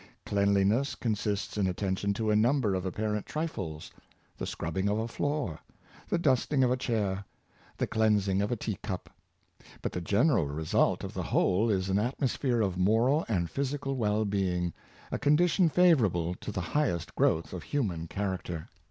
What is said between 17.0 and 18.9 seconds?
growth of human character.